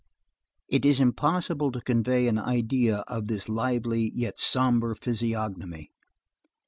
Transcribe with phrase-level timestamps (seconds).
[0.67, 5.91] It is impossible to convey an idea of this lively yet sombre physiognomy.